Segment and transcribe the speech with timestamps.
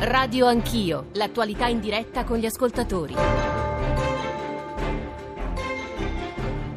[0.00, 3.16] Radio Anch'io, l'attualità in diretta con gli ascoltatori.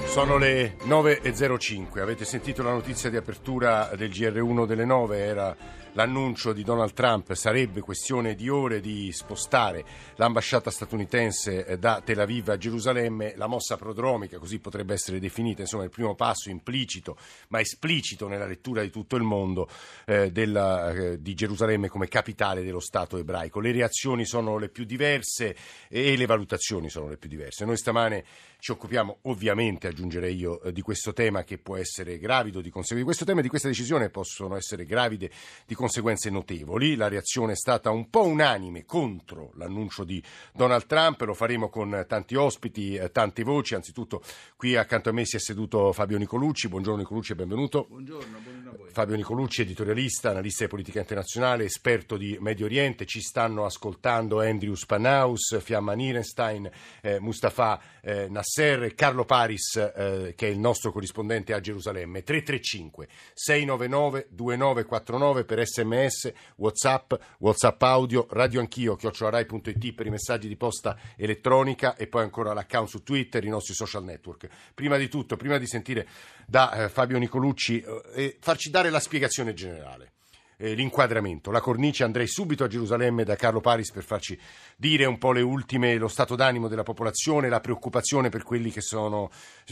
[0.05, 5.55] Sono le 9.05, avete sentito la notizia di apertura del GR1 delle 9, era
[5.94, 9.83] l'annuncio di Donald Trump, sarebbe questione di ore di spostare
[10.15, 15.62] l'ambasciata statunitense eh, da Tel Aviv a Gerusalemme, la mossa prodromica, così potrebbe essere definita,
[15.62, 17.17] insomma il primo passo implicito
[17.49, 19.70] ma esplicito nella lettura di tutto il mondo
[20.05, 23.59] eh, della, eh, di Gerusalemme come capitale dello Stato ebraico.
[23.59, 25.55] Le reazioni sono le più diverse
[25.89, 27.66] e le valutazioni sono le più diverse.
[27.66, 28.23] Noi stamane
[28.59, 32.95] ci occupiamo ovviamente, aggiungerei io, eh, di questo tema che può essere gravido di conseguenze.
[32.95, 35.26] Di questo tema e di questa decisione possono essere gravide
[35.66, 35.80] di conseguenze
[36.30, 36.95] notevoli.
[36.95, 40.22] La reazione è stata un po' unanime contro l'annuncio di
[40.53, 43.76] Donald Trump, lo faremo con tanti ospiti, eh, tante voci.
[43.76, 44.22] Anzitutto
[44.55, 46.67] qui accanto a me si è seduto Fabio Nicolucci.
[46.67, 47.86] Buongiorno Nicolucci e benvenuto.
[47.89, 48.89] Buongiorno, buongiorno a voi.
[48.91, 53.05] Fabio Nicolucci, editorialista, analista di politica internazionale, esperto di Medio Oriente.
[53.05, 56.69] Ci stanno ascoltando Andrew Spanaus, Fiamma Nierenstein,
[57.02, 62.23] eh, Mustafa eh, Nasser Carlo Paris, eh, che è il nostro corrispondente a Gerusalemme.
[62.23, 70.58] 335 699 2949 per sms, whatsapp, whatsapp audio, radio anch'io, chiocciolarai.it per i messaggi di
[70.58, 74.47] posta elettronica e poi ancora l'account su Twitter, i nostri social network.
[74.73, 76.08] Prima di tutto, prima di sentire
[76.45, 77.83] da eh, Fabio Nicolucci,
[78.16, 80.11] eh, farci dare la spiegazione generale.
[80.58, 84.38] eh, L'inquadramento, la cornice, andrei subito a Gerusalemme da Carlo Paris per farci
[84.78, 88.81] dire un po' le ultime, lo stato d'animo della popolazione, la preoccupazione per quelli che
[88.81, 89.31] sono,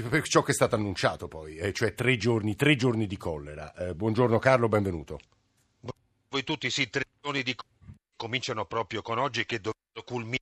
[0.09, 3.73] per ciò che è stato annunciato poi, eh, cioè tre giorni, tre giorni di collera.
[3.75, 5.19] Eh, buongiorno Carlo, benvenuto.
[6.29, 7.55] Voi tutti sì, tre giorni di
[8.15, 10.37] cominciano proprio con oggi che dovrebbero culminare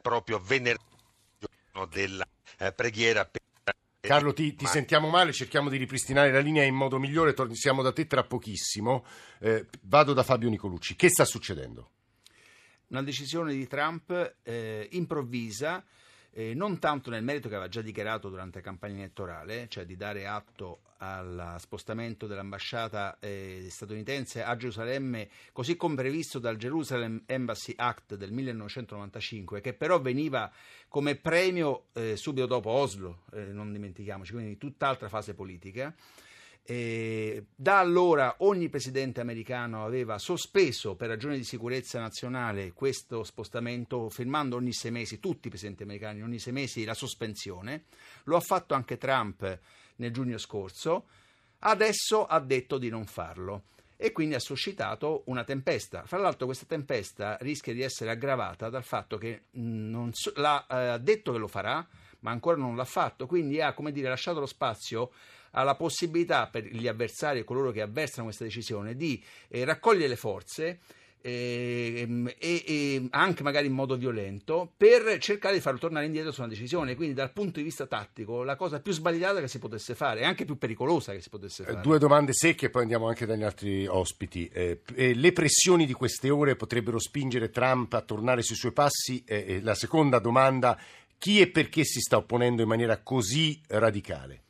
[0.00, 0.82] proprio venerdì,
[1.38, 2.26] giorno della
[2.58, 3.40] eh, preghiera per
[4.00, 7.52] Carlo, ti, ti Ma- sentiamo male, cerchiamo di ripristinare la linea in modo migliore, tor-
[7.52, 9.06] siamo da te tra pochissimo.
[9.38, 10.96] Eh, vado da Fabio Nicolucci.
[10.96, 11.90] Che sta succedendo?
[12.88, 15.84] Una decisione di Trump eh, improvvisa,
[16.34, 19.96] eh, non tanto nel merito che aveva già dichiarato durante la campagna elettorale, cioè di
[19.96, 27.74] dare atto al spostamento dell'ambasciata eh, statunitense a Gerusalemme, così come previsto dal Jerusalem Embassy
[27.76, 30.50] Act del 1995, che però veniva
[30.88, 35.92] come premio eh, subito dopo Oslo, eh, non dimentichiamoci, quindi tutt'altra fase politica.
[36.64, 44.08] E da allora ogni presidente americano aveva sospeso per ragioni di sicurezza nazionale questo spostamento,
[44.08, 47.84] firmando ogni sei mesi, tutti i presidenti americani, ogni sei mesi la sospensione.
[48.24, 49.58] Lo ha fatto anche Trump
[49.96, 51.06] nel giugno scorso.
[51.58, 53.64] Adesso ha detto di non farlo
[53.96, 56.04] e quindi ha suscitato una tempesta.
[56.06, 60.74] Fra l'altro questa tempesta rischia di essere aggravata dal fatto che non so- l'ha, eh,
[60.88, 61.86] ha detto che lo farà,
[62.20, 65.12] ma ancora non l'ha fatto, quindi ha come dire, lasciato lo spazio
[65.52, 70.16] alla possibilità per gli avversari e coloro che avversano questa decisione di eh, raccogliere le
[70.16, 70.80] forze
[71.22, 76.40] ehm, e, e anche magari in modo violento per cercare di farlo tornare indietro su
[76.40, 76.94] una decisione.
[76.96, 80.24] Quindi, dal punto di vista tattico, la cosa più sbagliata che si potesse fare e
[80.24, 81.80] anche più pericolosa che si potesse Eh, fare.
[81.80, 84.48] Due domande secche, poi andiamo anche dagli altri ospiti.
[84.52, 89.22] Eh, eh, le pressioni di queste ore potrebbero spingere Trump a tornare sui suoi passi?
[89.26, 90.78] Eh, eh, la seconda domanda,
[91.18, 94.40] chi e perché si sta opponendo in maniera così radicale?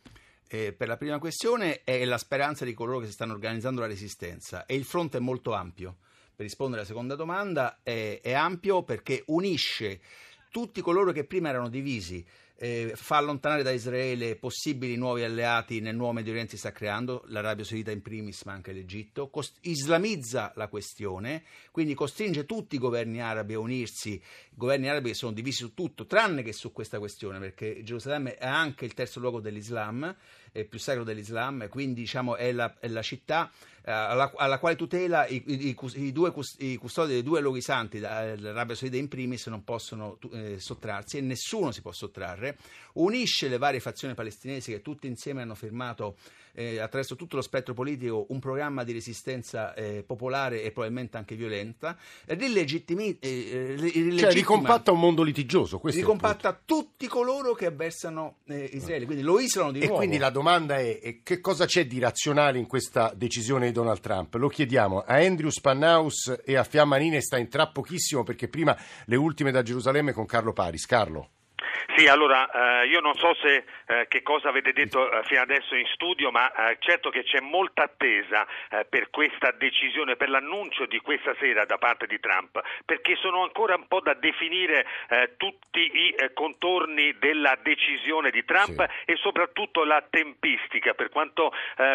[0.55, 3.87] Eh, per la prima questione è la speranza di coloro che si stanno organizzando la
[3.87, 5.97] resistenza e il fronte è molto ampio.
[6.37, 10.03] Per rispondere alla seconda domanda, è, è ampio perché unisce
[10.51, 12.23] tutti coloro che prima erano divisi,
[12.57, 17.25] eh, fa allontanare da Israele possibili nuovi alleati nel nuovo Medio Oriente si sta creando,
[17.27, 22.79] l'Arabia Saudita in primis, ma anche l'Egitto, cost- islamizza la questione, quindi costringe tutti i
[22.79, 24.23] governi arabi a unirsi, i
[24.55, 28.47] governi arabi che sono divisi su tutto, tranne che su questa questione, perché Gerusalemme è
[28.47, 30.15] anche il terzo luogo dell'Islam,
[30.53, 33.51] è più sacro dell'Islam, quindi diciamo è la, è la città
[33.85, 37.99] eh, alla, alla quale tutela i, i- i due i custodi dei due luoghi santi,
[37.99, 42.42] l'Arabia Saudita in primis, non possono eh, sottrarsi e nessuno si può sottrarre.
[42.95, 46.17] Unisce le varie fazioni palestinesi che tutte insieme hanno firmato
[46.55, 51.35] eh, attraverso tutto lo spettro politico un programma di resistenza eh, popolare e probabilmente anche
[51.35, 51.97] violenta.
[52.27, 55.81] Rilegittimi- eh, eh, Cioè, ricompatta un mondo litigioso.
[55.83, 59.99] Ricompatta tutti coloro che avversano eh, Israele, quindi lo isolano di E nuovo.
[59.99, 64.35] quindi la domanda è, che cosa c'è di razionale in questa decisione di Donald Trump?
[64.35, 68.77] Lo chiediamo a Andrew Spannaus e a Fiamma Ninestein tra pochissimo perché prima
[69.07, 70.85] le ultime da Gerusalemme con Carlo Paris.
[70.87, 71.29] Carlo.
[71.97, 75.75] Sì, allora eh, io non so se eh, che cosa avete detto eh, fino adesso
[75.75, 80.87] in studio, ma eh, certo che c'è molta attesa eh, per questa decisione, per l'annuncio
[80.87, 85.35] di questa sera da parte di Trump, perché sono ancora un po' da definire eh,
[85.37, 89.13] tutti i contorni della decisione di Trump sì.
[89.13, 91.53] e soprattutto la tempistica, per quanto,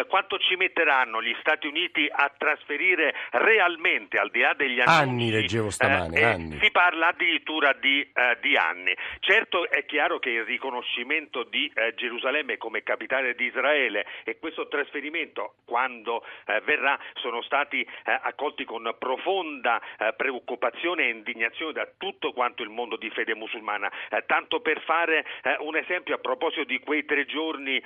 [0.08, 5.30] quanto, ci metteranno gli Stati Uniti a trasferire realmente, al di là degli annunci, anni
[5.30, 6.58] leggevo stamane, anni.
[6.60, 8.06] si parla addirittura di,
[8.40, 8.94] di anni.
[9.20, 14.66] Certo è chiaro che il riconoscimento di eh, Gerusalemme come capitale di Israele e questo
[14.66, 21.88] trasferimento, quando eh, verrà, sono stati eh, accolti con profonda eh, preoccupazione e indignazione da
[21.96, 23.90] tutto quanto il mondo di fede musulmana.
[24.10, 25.24] Eh, tanto per fare
[25.60, 27.80] un esempio a proposito di quei tre giorni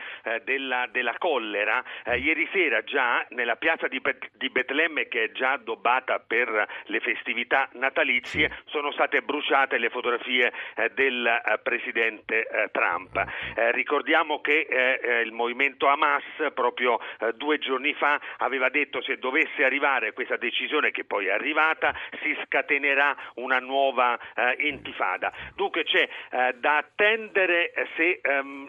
[0.44, 1.84] della, della, collera,
[2.16, 7.00] ieri sera già nella piazza di, Bet- di Betlemme che è già addobbata per le
[7.00, 10.52] festività natalizie sono state bruciate le fotografie
[10.94, 11.81] del presidente
[12.70, 13.16] Trump.
[13.16, 16.22] Eh, ricordiamo che eh, eh, il movimento Hamas
[16.54, 21.30] proprio eh, due giorni fa aveva detto se dovesse arrivare questa decisione che poi è
[21.30, 25.32] arrivata si scatenerà una nuova eh, intifada.
[25.54, 26.08] Dunque c'è
[26.56, 28.68] da attendere se ehm,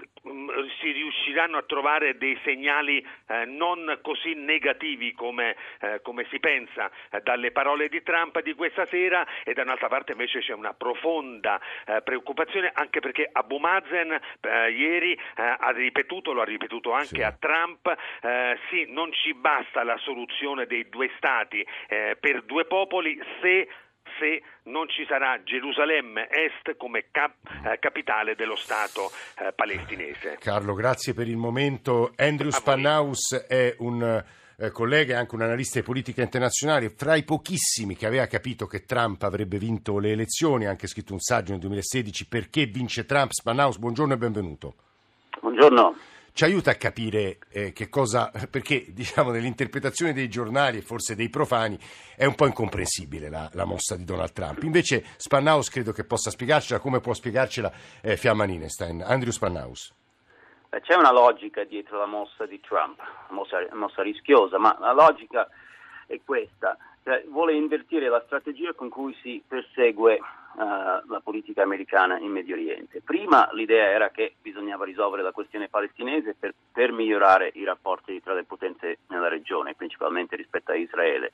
[0.79, 3.05] si riusciranno a trovare dei segnali
[3.47, 5.55] non così negativi come,
[6.01, 6.89] come si pensa
[7.23, 11.59] dalle parole di Trump di questa sera e da un'altra parte invece c'è una profonda
[12.03, 17.21] preoccupazione anche perché Abu Mazen eh, ieri eh, ha ripetuto, lo ha ripetuto anche sì.
[17.21, 17.85] a Trump,
[18.21, 23.67] eh, sì, non ci basta la soluzione dei due stati eh, per due popoli se
[24.19, 27.35] se non ci sarà Gerusalemme Est come cap-
[27.65, 29.09] eh, capitale dello Stato
[29.39, 30.37] eh, palestinese.
[30.39, 32.13] Carlo, grazie per il momento.
[32.17, 34.23] Andrew Spannaus è un
[34.57, 38.65] eh, collega e anche un analista di politica internazionale, fra i pochissimi che aveva capito
[38.67, 43.05] che Trump avrebbe vinto le elezioni, ha anche scritto un saggio nel 2016 Perché vince
[43.05, 43.31] Trump?
[43.31, 44.75] Spannaus, buongiorno e benvenuto.
[45.41, 45.95] Buongiorno.
[46.35, 51.29] Ci aiuta a capire eh, che cosa, perché diciamo nell'interpretazione dei giornali e forse dei
[51.29, 51.77] profani
[52.15, 54.63] è un po' incomprensibile la, la mossa di Donald Trump.
[54.63, 57.71] Invece Spannaus credo che possa spiegarcela come può spiegarcela
[58.01, 59.03] eh, Fiamma Ninestein.
[59.03, 59.93] Andrew Spannaus.
[60.81, 62.99] C'è una logica dietro la mossa di Trump,
[63.29, 65.47] mossa, mossa rischiosa, ma la logica
[66.07, 66.77] è questa.
[67.03, 72.55] Cioè, vuole invertire la strategia con cui si persegue uh, la politica americana in Medio
[72.55, 73.01] Oriente.
[73.01, 78.33] Prima l'idea era che bisognava risolvere la questione palestinese per, per migliorare i rapporti tra
[78.33, 81.33] le potenze nella regione, principalmente rispetto a Israele.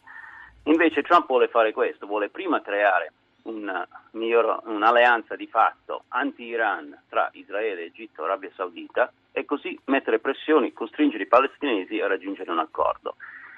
[0.63, 3.13] Invece Trump vuole fare questo, vuole prima creare
[3.43, 10.73] una, un'alleanza di fatto anti-Iran tra Israele, Egitto e Arabia Saudita e così mettere pressioni,
[10.73, 13.15] costringere i palestinesi a raggiungere un accordo.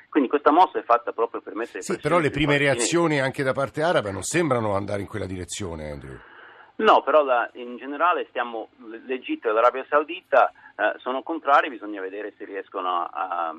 [0.09, 3.53] Quindi questa mossa è fatta proprio per mettere Sì, però le prime reazioni anche da
[3.53, 6.17] parte araba non sembrano andare in quella direzione, Andrew.
[6.75, 8.69] No, però la, in generale stiamo,
[9.05, 13.55] l'Egitto e l'Arabia Saudita eh, sono contrari, bisogna vedere se riescono a, a,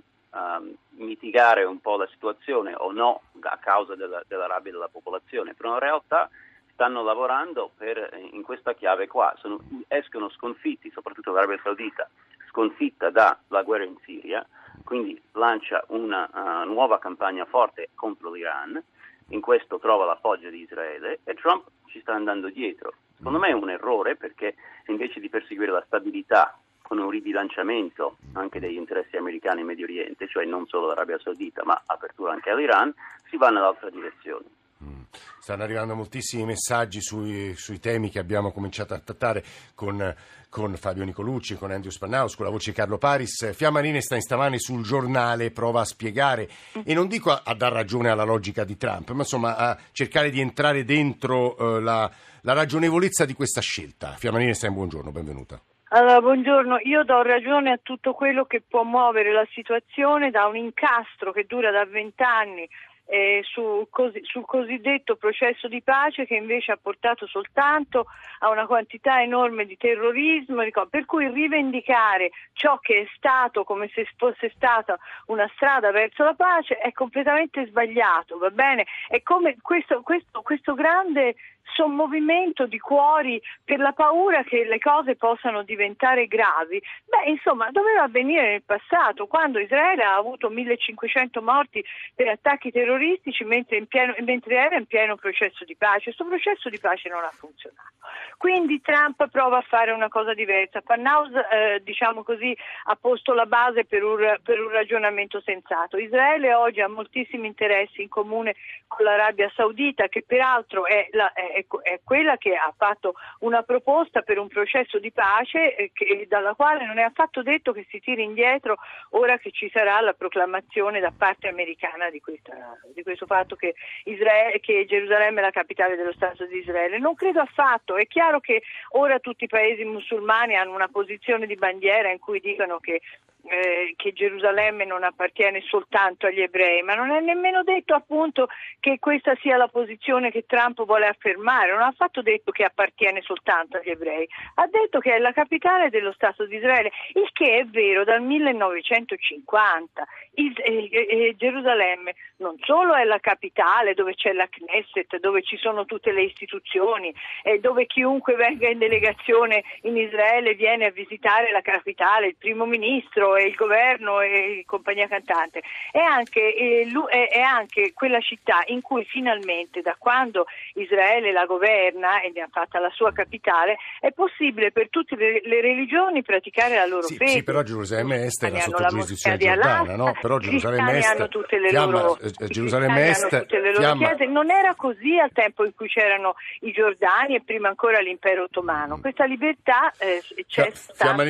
[0.91, 5.75] mitigare un po' la situazione o no a causa della, della rabbia della popolazione, però
[5.75, 6.31] in realtà
[6.73, 12.09] stanno lavorando per, in questa chiave qua, Sono, escono sconfitti, soprattutto l'Arabia Saudita,
[12.49, 14.47] sconfitta dalla guerra in Siria,
[14.85, 18.83] quindi lancia una uh, nuova campagna forte contro l'Iran,
[19.29, 22.93] in questo trova l'appoggio di Israele e Trump ci sta andando dietro.
[23.17, 24.57] Secondo me è un errore perché
[24.87, 26.59] invece di perseguire la stabilità
[26.93, 31.65] con un ribilanciamento anche degli interessi americani in Medio Oriente, cioè non solo l'Arabia Saudita
[31.65, 32.93] ma apertura anche all'Iran,
[33.31, 34.45] si va nell'altra direzione.
[34.85, 35.01] Mm.
[35.41, 39.43] Stanno arrivando moltissimi messaggi sui, sui, temi che abbiamo cominciato a trattare
[39.75, 40.15] con,
[40.51, 43.55] con Fabio Nicolucci, con Andrew Spannaus, con la voce di Carlo Paris.
[43.55, 46.47] Fiammarine sta in stamane sul giornale, prova a spiegare,
[46.85, 50.29] e non dico a, a dar ragione alla logica di Trump, ma insomma a cercare
[50.29, 52.11] di entrare dentro uh, la,
[52.43, 54.11] la, ragionevolezza di questa scelta.
[54.19, 55.59] Fiammarine sta in buongiorno, benvenuta.
[55.95, 60.57] Allora, buongiorno, io do ragione a tutto quello che può muovere la situazione da un
[60.57, 62.67] incastro che dura da vent'anni
[63.05, 68.07] eh, sul, cos- sul, cosiddetto processo di pace che invece ha portato soltanto
[68.39, 74.09] a una quantità enorme di terrorismo, per cui rivendicare ciò che è stato come se
[74.17, 78.87] fosse stata una strada verso la pace è completamente sbagliato, va bene?
[79.09, 81.35] È come questo, questo, questo grande
[81.75, 86.83] sommovimento di cuori per la paura che le cose possano diventare gravi.
[87.05, 93.45] Beh, insomma, doveva avvenire nel passato, quando Israele ha avuto 1500 morti per attacchi terroristici
[93.45, 96.13] mentre, pieno, mentre era in pieno processo di pace.
[96.15, 97.91] Questo processo di pace non ha funzionato.
[98.37, 100.81] Quindi Trump prova a fare una cosa diversa.
[100.81, 105.97] Pannaus, eh, diciamo così, ha posto la base per un, per un ragionamento sensato.
[105.97, 108.57] Israele oggi ha moltissimi interessi in comune
[108.89, 113.63] con l'Arabia Saudita, che peraltro è la, è è, è, quella che ha fatto una
[113.63, 117.87] proposta per un processo di pace eh, che, dalla quale non è affatto detto che
[117.89, 118.77] si tiri indietro
[119.11, 123.75] ora che ci sarà la proclamazione da parte americana di, questa, di questo fatto che,
[124.05, 126.99] Israele, che Gerusalemme è la capitale dello Stato di Israele.
[126.99, 131.57] Non credo affatto, è chiaro che ora tutti i paesi musulmani hanno una posizione di
[131.57, 133.01] bandiera in cui dicono che
[133.45, 138.49] eh, che Gerusalemme non appartiene soltanto agli ebrei, ma non è nemmeno detto appunto
[138.81, 143.21] che questa sia la posizione che Trump vuole affermare, non ha affatto detto che appartiene
[143.23, 147.59] soltanto agli ebrei, ha detto che è la capitale dello Stato di Israele, il che
[147.59, 150.07] è vero dal 1950.
[150.35, 155.57] Is- eh, eh, Gerusalemme non solo è la capitale dove c'è la Knesset, dove ci
[155.57, 157.15] sono tutte le istituzioni,
[157.61, 163.32] dove chiunque venga in delegazione in Israele viene a visitare la capitale, il primo ministro,
[163.37, 169.81] e il governo e compagnia cantante, è anche, è anche, quella città in cui finalmente
[169.83, 174.89] da quando Israele la governa e ne ha fatta la sua capitale è possibile per
[174.89, 177.31] tutte le, le religioni praticare la loro sì, fede.
[177.31, 180.17] Sì, però Gerusalemme Est era sotto giurisdizione giordana, no?
[180.21, 184.27] Però Gerusalemme Est hanno tutte le fiamma, loro, eh, Gerusalemme Est tutte le loro chiese.
[184.27, 188.99] Non era così al tempo in cui c'erano i Giordani e prima ancora l'impero ottomano.
[189.01, 191.15] Questa libertà eh, c'è stata.
[191.15, 191.23] Fiamma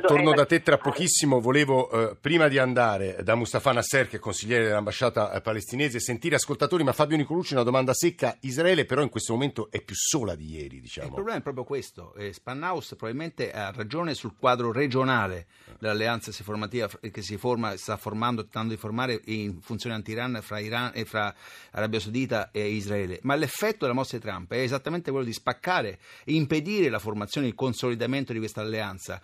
[0.00, 4.18] torno da te tra pochissimo volevo, eh, prima di andare da Mustafa Nasser, che è
[4.18, 8.38] consigliere dell'ambasciata eh, palestinese, sentire ascoltatori, ma Fabio Nicolucci una domanda secca.
[8.40, 11.08] Israele però in questo momento è più sola di ieri, diciamo.
[11.08, 12.14] Il problema è proprio questo.
[12.14, 15.46] Eh, Spannaus probabilmente ha ragione sul quadro regionale
[15.78, 21.04] dell'alleanza che si forma, sta formando, tentando di formare in funzione anti-Iran fra, Iran, e
[21.04, 21.34] fra
[21.72, 23.18] Arabia Saudita e Israele.
[23.20, 27.48] Ma l'effetto della mossa di Trump è esattamente quello di spaccare e impedire la formazione
[27.48, 29.20] il consolidamento di questa alleanza,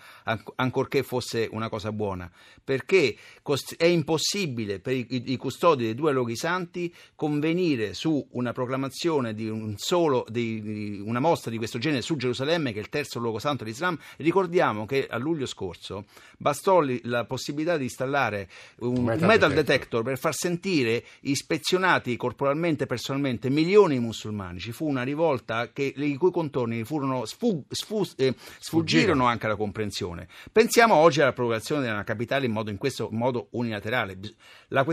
[0.56, 2.30] ancorché fosse una cosa buona buona,
[2.62, 3.16] perché
[3.76, 9.74] è impossibile per i, custodi dei due luoghi santi convenire su una proclamazione di, un
[9.76, 13.64] solo, di una mostra di questo genere su Gerusalemme, che è il terzo luogo santo
[13.64, 13.98] dell'Islam.
[14.16, 16.04] Ricordiamo che a luglio scorso
[16.36, 18.48] bastò la possibilità di installare
[18.78, 19.54] un metal, metal detector.
[19.54, 24.58] detector per far sentire ispezionati corporalmente e personalmente milioni di musulmani.
[24.58, 29.56] Ci fu una rivolta che, i cui contorni furono sfu, sfu, eh, sfuggirono anche alla
[29.56, 30.28] comprensione.
[30.52, 34.18] Pensiamo oggi alla proclamazione della capitale in, modo, in questo modo unilaterale.
[34.68, 34.84] La,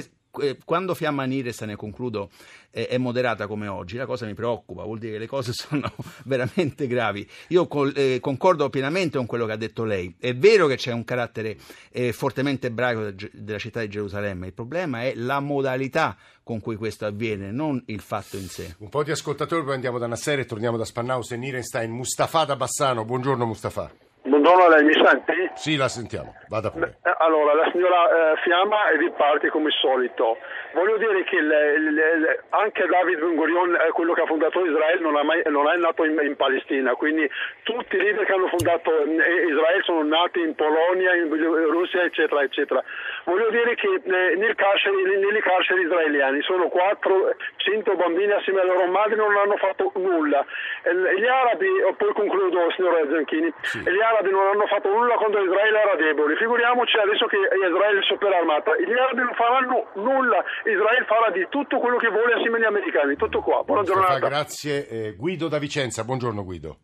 [0.63, 2.29] quando Fiamma Nires, ne concludo,
[2.69, 5.91] è, moderata come oggi, la cosa mi preoccupa, vuol dire che le cose sono
[6.25, 7.27] veramente gravi.
[7.49, 10.15] Io eh, concordo pienamente con quello che ha detto lei.
[10.19, 11.57] È vero che c'è un carattere
[11.91, 17.05] eh, fortemente ebraico della città di Gerusalemme, il problema è la modalità con cui questo
[17.05, 18.75] avviene, non il fatto in sé.
[18.79, 21.91] Un po' di ascoltatori, poi andiamo da Nasser e torniamo da Spannaus e Nirenstein.
[21.91, 24.06] Mustafa da Bassano, buongiorno Mustafa.
[24.27, 25.51] Buongiorno, lei mi sente?
[25.55, 26.97] Sì, la sentiamo, vada pure.
[27.01, 30.37] Eh, allora, la signora eh, Fiamma riparte come solito.
[30.73, 34.99] Voglio dire che le, le, anche David Ben Gurion, eh, quello che ha fondato Israele,
[34.99, 37.27] non, mai, non è nato in, in, Palestina, quindi
[37.63, 41.29] tutti i leader che hanno fondato eh, Israele sono nati in Polonia, in
[41.71, 42.83] Russia, eccetera, eccetera.
[43.23, 48.87] Voglio dire che eh, nel carcere, nelle carceri israeliane sono 400 bambini assieme alle loro
[48.87, 50.45] madri non hanno fatto nulla.
[50.83, 53.79] gli arabi, poi concludo signora Zanchini, sì.
[53.79, 56.35] gli arabi non hanno fatto nulla quando Israele era debole.
[56.37, 58.75] Figuriamoci adesso che Israele è super armata.
[58.77, 63.15] Gli arabi non faranno nulla Israele farà di tutto quello che vuole assieme agli americani.
[63.15, 63.63] Tutto qua.
[63.63, 64.19] Buona giornata.
[64.19, 64.87] Grazie.
[64.87, 66.77] Eh, Guido da Vicenza, buongiorno Guido.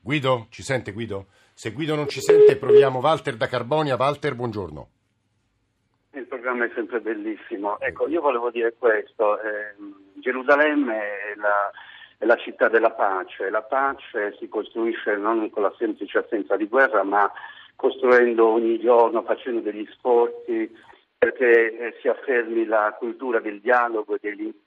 [0.00, 1.26] Guido, ci sente Guido?
[1.52, 3.96] Se Guido non ci sente, proviamo Walter da Carbonia.
[3.98, 4.88] Walter, buongiorno.
[6.12, 7.78] Il programma è sempre bellissimo.
[7.80, 9.40] Ecco, io volevo dire questo.
[9.40, 9.74] Eh,
[10.20, 11.70] Gerusalemme è la,
[12.18, 13.48] è la città della pace.
[13.48, 17.30] La pace si costruisce non con la semplice assenza di guerra, ma
[17.76, 20.70] costruendo ogni giorno, facendo degli sforzi
[21.16, 24.66] perché eh, si affermi la cultura del dialogo e dell'incontro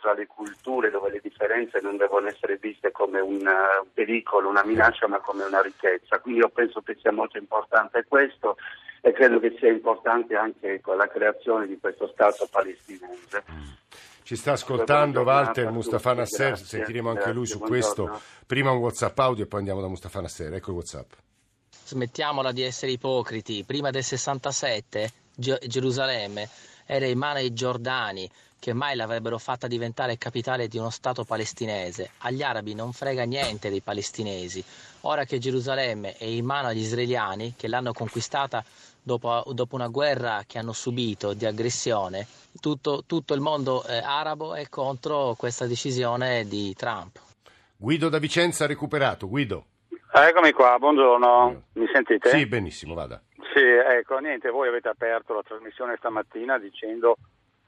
[0.00, 4.64] tra le culture dove le differenze non devono essere viste come un uh, pericolo, una
[4.64, 6.18] minaccia, ma come una ricchezza.
[6.18, 8.56] Quindi io penso che sia molto importante questo
[9.02, 13.44] e credo che sia importante anche la creazione di questo Stato palestinese.
[14.26, 18.06] Ci sta ascoltando Walter Mustafa Nasser, grazie, sentiremo anche grazie, lui su buongiorno.
[18.06, 18.20] questo.
[18.44, 20.52] Prima un WhatsApp audio e poi andiamo da Mustafa Nasser.
[20.52, 21.12] Ecco il WhatsApp.
[21.84, 23.62] Smettiamola di essere ipocriti.
[23.62, 26.48] Prima del 67 Gerusalemme
[26.86, 28.28] era in mano ai Giordani,
[28.58, 32.10] che mai l'avrebbero fatta diventare capitale di uno Stato palestinese.
[32.18, 34.64] Agli arabi non frega niente dei palestinesi.
[35.02, 38.64] Ora che Gerusalemme è in mano agli israeliani, che l'hanno conquistata
[39.06, 42.26] dopo, dopo una guerra che hanno subito di aggressione,
[42.60, 47.20] tutto, tutto il mondo eh, arabo è contro questa decisione di Trump.
[47.76, 49.28] Guido da Vicenza ha recuperato.
[49.28, 49.66] Guido.
[50.12, 51.62] Eccomi qua, buongiorno.
[51.74, 52.30] Mi sentite?
[52.30, 53.22] Sì, benissimo, vada.
[53.54, 57.16] Sì, ecco, niente, voi avete aperto la trasmissione stamattina dicendo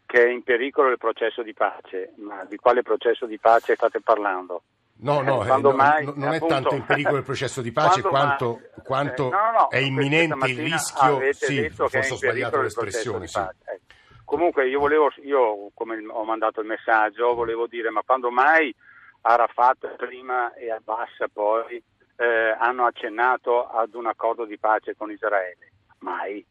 [0.07, 4.00] che è in pericolo il processo di pace, ma di quale processo di pace state
[4.00, 4.62] parlando?
[5.00, 7.62] No, no, Eh, eh, no, mai, no, non è appunto, tanto in pericolo il processo
[7.62, 11.33] di pace quanto, mai- quanto eh, no, no, è imminente il rischio.
[11.33, 13.28] Sì, è forse ho sbagliato l'espressione.
[13.28, 13.38] Sì.
[13.38, 13.95] ecco.
[14.25, 18.75] Comunque io volevo, io come ho mandato il messaggio, volevo dire, ma quando mai
[19.23, 21.83] Arafat prima e Abbas poi
[22.17, 25.73] eh, hanno accennato ad un accordo di pace con Israele?
[26.00, 26.45] Mai.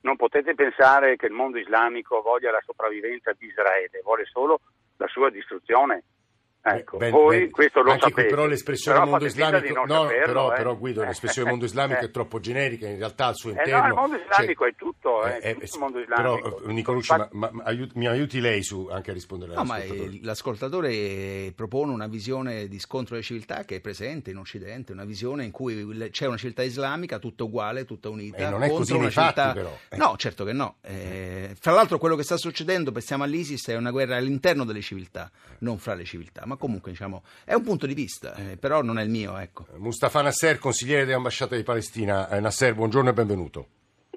[0.00, 4.60] Non potete pensare che il mondo islamico voglia la sopravvivenza di Israele, vuole solo
[4.96, 6.02] la sua distruzione.
[6.64, 8.28] Ecco, Ben- voi ben- questo lo anche qui sapete.
[8.28, 10.56] però l'espressione Però mondo islamico no, saperlo, però, eh.
[10.56, 12.04] però Guido l'espressione mondo islamico Eh.
[12.04, 14.74] è troppo generica in realtà al suo Eh interno no, il mondo islamico c'è- è
[14.76, 16.62] tutto, eh, eh, tutto eh, il mondo però islamico.
[16.68, 20.14] eh, Nicolucci ma, ma- ma aiut- mi aiuti lei su, anche a rispondere No, all'ascoltatore
[20.14, 25.04] eh, l'ascoltatore propone una visione di scontro delle civiltà che è presente in Occidente, una
[25.04, 28.36] visione in cui c'è una civiltà islamica tutta uguale, tutta unita.
[28.36, 29.78] E non è contro così una nei fatti, civiltà- però.
[29.88, 29.96] Eh.
[29.96, 30.76] No, certo che no.
[30.82, 35.30] Eh, fra l'altro quello che sta succedendo, pensiamo all'ISIS, è una guerra all'interno delle civiltà,
[35.58, 38.98] non fra le civiltà, ma comunque diciamo, è un punto di vista, eh, però non
[38.98, 39.64] è il mio, ecco.
[39.76, 43.66] Mustafa Nasser, consigliere dell'ambasciata di Palestina Eh, Nasser, buongiorno e benvenuto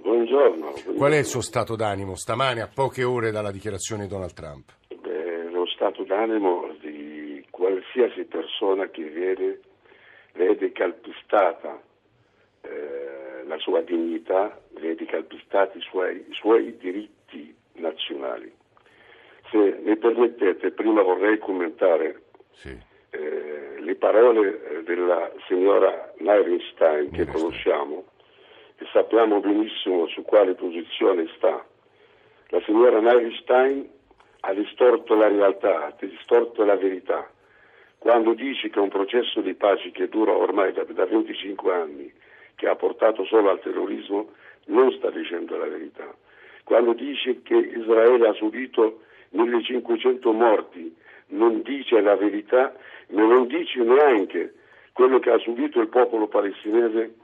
[0.02, 0.74] Buongiorno.
[0.98, 4.72] qual è il suo stato d'animo stamane a poche ore dalla dichiarazione di Donald Trump?
[5.02, 9.62] Beh, lo stato d'animo di qualsiasi persona che vede,
[10.34, 11.82] vede calpestata
[12.62, 18.52] eh, la sua dignità, vede calpestati i suoi, i suoi diritti nazionali.
[19.52, 22.24] Se mi permettete, prima vorrei commentare
[22.56, 22.78] Sì.
[23.12, 28.06] eh, le parole eh, della signora Nyrenstein che conosciamo
[28.78, 31.66] e sappiamo benissimo su quale posizione sta.
[32.50, 33.90] La signora Nyrenstein
[34.42, 37.30] ha distorto la realtà, ha distorto la verità.
[37.98, 42.14] Quando dice che un processo di pace che dura ormai da, da 25 anni,
[42.56, 44.32] che ha portato solo al terrorismo,
[44.66, 46.14] non sta dicendo la verità.
[46.64, 50.96] Quando dice che Israele ha subito 1500 morti,
[51.28, 52.74] non dice la verità,
[53.10, 54.54] ma non dice neanche
[54.94, 57.16] quello che ha subito il popolo palestinese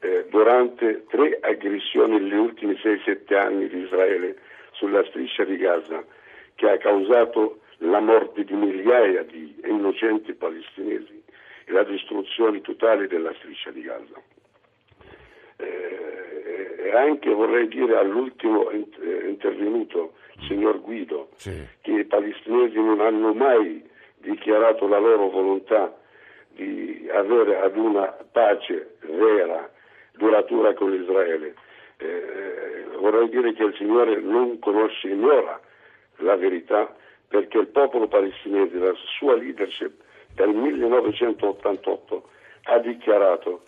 [0.00, 4.36] eh, durante tre aggressioni negli ultimi 6-7 anni di Israele
[4.72, 6.04] sulla striscia di Gaza,
[6.54, 11.22] che ha causato la morte di migliaia di innocenti palestinesi
[11.64, 14.22] e la distruzione totale della striscia di Gaza.
[15.56, 15.98] Eh,
[16.78, 18.86] e anche vorrei dire all'ultimo eh,
[19.28, 20.14] intervenuto,
[20.46, 21.66] signor Guido, Sì.
[21.80, 23.82] che i palestinesi non hanno mai
[24.18, 25.94] dichiarato la loro volontà
[26.50, 29.70] di avere ad una pace vera,
[30.12, 31.54] duratura con Israele.
[31.98, 35.60] Eh, vorrei dire che il Signore non conosce, ignora
[36.16, 36.92] la verità
[37.28, 39.92] perché il popolo palestinese, la sua leadership
[40.34, 42.28] dal 1988
[42.64, 43.62] ha dichiarato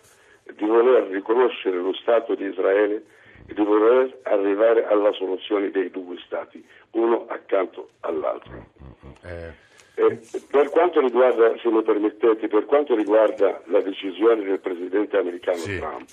[0.53, 3.03] di voler riconoscere lo Stato di Israele
[3.51, 8.65] e di voler arrivare alla soluzione dei due Stati, uno accanto all'altro.
[9.23, 15.17] Eh, Eh, per quanto riguarda, se mi permettete, per quanto riguarda la decisione del presidente
[15.17, 15.77] americano Sì.
[15.77, 16.07] Trump,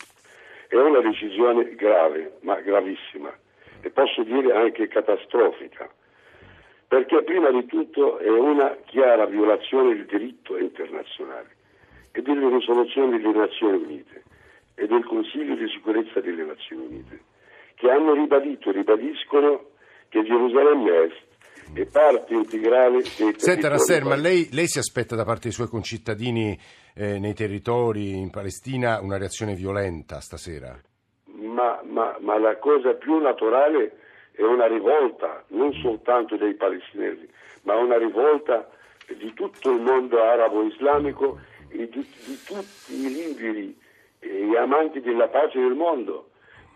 [0.66, 3.32] è una decisione grave, ma gravissima,
[3.80, 5.88] e posso dire anche catastrofica,
[6.88, 11.54] perché prima di tutto è una chiara violazione del diritto internazionale
[12.10, 14.22] e delle risoluzioni delle Nazioni Unite
[14.74, 17.20] e del Consiglio di sicurezza delle Nazioni Unite,
[17.78, 19.70] che hanno ribadito e ribadiscono
[20.08, 21.26] che Gerusalemme Est
[21.74, 25.68] è parte integrale dei Senta Nasser, ma lei, lei si aspetta da parte dei suoi
[25.68, 26.58] concittadini
[26.94, 30.80] eh, nei territori in Palestina una reazione violenta stasera?
[31.58, 33.96] ma, ma- ma la cosa più naturale
[34.32, 37.28] è una rivolta, non soltanto dei palestinesi,
[37.62, 38.68] ma una rivolta
[39.08, 43.76] di tutto il mondo arabo-islamico e di, di tutti i liberi
[44.20, 46.27] e gli amanti della pace del mondo,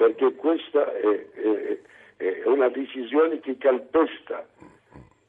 [0.03, 1.81] perché questa è, è-
[2.17, 4.45] è una decisione che calpesta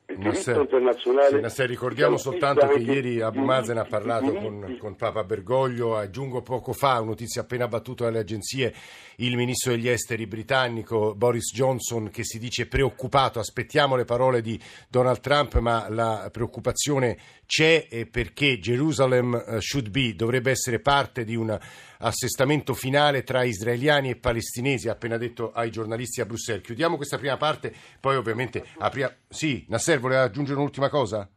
[0.07, 1.39] il diritto Nasser, internazionale.
[1.39, 6.73] Nasser, ricordiamo soltanto che ieri Abu Mazen ha parlato con, con Papa Bergoglio, aggiungo poco
[6.73, 8.73] fa, notizia appena battuta dalle agenzie,
[9.17, 14.59] il ministro degli esteri britannico Boris Johnson che si dice preoccupato, aspettiamo le parole di
[14.89, 21.35] Donald Trump, ma la preoccupazione c'è perché Jerusalem eh, should be, dovrebbe essere parte di
[21.35, 21.57] un
[22.03, 26.63] assestamento finale tra israeliani e palestinesi, ha appena detto ai giornalisti a Bruxelles.
[26.63, 29.13] Chiudiamo questa prima parte, poi ovviamente apriamo...
[29.29, 31.27] Sì, Nasser voleva aggiungere un'ultima cosa?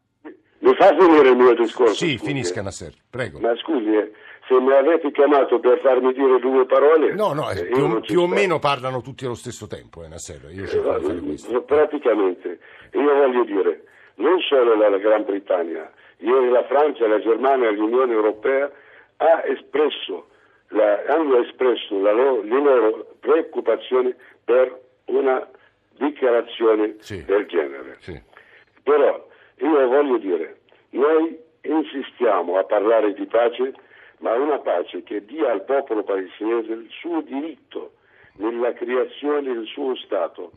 [0.59, 1.95] Mi fa finire il mio discorso?
[1.95, 2.63] Sì, scusi, finisca eh.
[2.65, 3.39] Nasser, prego.
[3.39, 4.11] Ma scusi, eh,
[4.49, 7.15] se mi avete chiamato per farmi dire due parole...
[7.15, 10.09] No, no, eh, eh, più, ci più o meno parlano tutti allo stesso tempo, eh,
[10.09, 10.51] Nasser.
[10.51, 11.57] Io cerco di fare questo.
[11.57, 12.59] Eh, Praticamente,
[12.93, 13.85] io voglio dire,
[14.17, 18.71] non solo la Gran Bretagna, ieri la Francia, la Germania, l'Unione Europea
[19.19, 20.29] ha espresso
[20.69, 25.49] la- hanno espresso la loro- le loro preoccupazioni per una
[25.99, 27.25] dichiarazione Sì.
[27.25, 27.97] del genere.
[28.01, 28.21] Sì.
[28.83, 29.27] Però
[29.59, 33.75] io voglio dire, noi insistiamo a parlare di pace,
[34.19, 37.93] ma una pace che dia al popolo palestinese il suo diritto
[38.37, 40.53] nella creazione del suo Stato,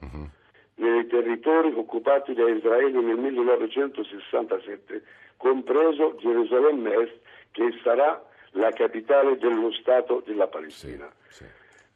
[0.75, 5.03] nei territori occupati da Israele nel 1967,
[5.37, 7.17] compreso Gerusalemme Est,
[7.51, 11.09] che sarà la capitale dello Stato della Palestina.
[11.27, 11.45] Sì.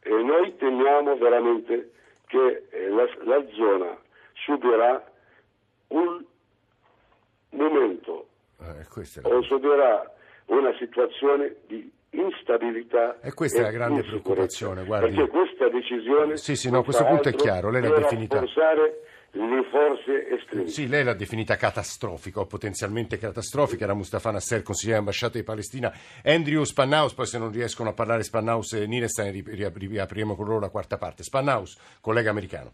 [0.02, 1.92] E noi temiamo veramente
[2.28, 3.98] che eh, la, la zona
[4.34, 5.04] subirà
[5.88, 6.24] un
[7.52, 8.28] momento
[8.62, 10.12] Eh, o subirà
[10.48, 15.14] una situazione di instabilità E questa è la grande preoccupazione, guardi.
[15.16, 19.02] perché questa decisione Sì, sì, no, questo punto è chiaro, lei l'ha definita- rafforzare
[19.36, 25.00] le forze estreme Sì, lei l'ha definita catastrofica o potenzialmente catastrofica, era Mustafa Nasser, consigliere
[25.00, 25.92] ambasciata di Palestina,
[26.24, 30.46] Andrew Spannaus, poi se non riescono a parlare Spannaus e Nirestein ri- ri- riapriremo con
[30.46, 31.24] loro la quarta parte.
[31.24, 32.72] Spannaus, collega americano.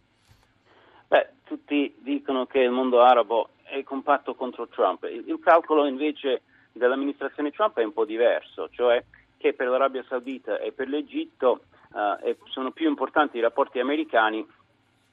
[1.08, 5.04] Beh, tutti dicono che il mondo arabo è compatto contro Trump.
[5.04, 6.41] Il, calcolo invece
[6.74, 9.04] dell'amministrazione Trump è un po' diverso, cioè
[9.38, 11.62] che per l'Arabia Saudita e per l'Egitto
[12.24, 14.45] eh, sono più importanti i rapporti americani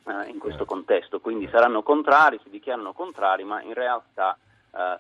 [0.06, 4.36] eh, in questo contesto, quindi saranno contrari, si dichiarano contrari, ma in realtà...
[4.74, 4.98] eh,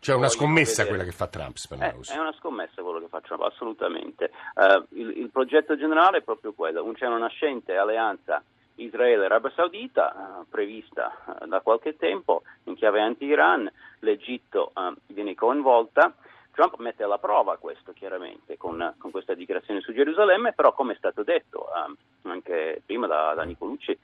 [0.00, 2.10] Cioè una scommessa vedere- quella che fa Trump, eh, Spannaus.
[2.12, 4.30] è una scommessa quello che facciamo, assolutamente.
[4.54, 8.42] Eh, il, il progetto generale è proprio quello, c'è una nascente alleanza
[8.76, 16.14] Israele-Arabia Saudita eh, prevista eh, da qualche tempo in chiave anti-Iran, l'Egitto eh, viene coinvolta.
[16.58, 20.96] Trump mette alla prova questo chiaramente con, con questa dichiarazione su Gerusalemme, però come è
[20.96, 23.96] stato detto eh, anche prima da, da Nicolucci,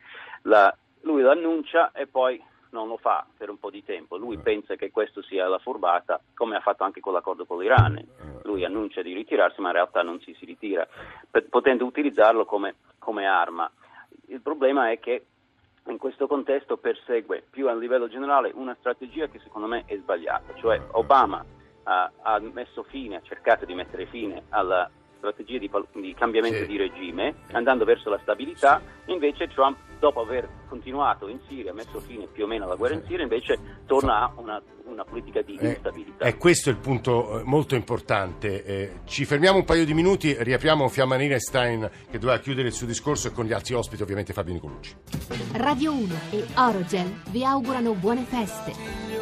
[0.42, 2.40] la- lui l'annuncia e poi
[2.70, 4.16] non lo fa per un po' di tempo.
[4.16, 8.00] Lui pensa che questo sia la furbata, come ha fatto anche con l'accordo con l'Iran.
[8.44, 10.86] Lui annuncia di ritirarsi, ma in realtà non si, si ritira,
[11.28, 13.68] per- potendo utilizzarlo come, come arma.
[14.28, 15.26] Il problema è che
[15.86, 20.54] in questo contesto persegue più a livello generale una strategia che secondo me è sbagliata,
[20.54, 21.44] cioè Obama
[21.85, 25.70] ha, ha messo fine, ha cercato di mettere fine alla strategia di,
[26.01, 26.66] di cambiamento Sì.
[26.66, 32.27] di regime, andando verso la stabilità, invece Trump, dopo aver continuato in Siria, messo fine
[32.27, 35.68] più o meno alla guerra in Siria, invece torna a una, una politica di Eh,
[35.68, 36.27] instabilità.
[36.27, 38.64] E questo è il punto eh, molto importante.
[38.64, 42.87] Eh, ci fermiamo un paio di minuti, riapriamo Fiamma Stein che doveva chiudere il suo
[42.87, 44.94] discorso e con gli altri ospiti ovviamente Fabio Nicolucci.
[45.55, 49.13] Radio 1 e Orogel vi augurano buone feste.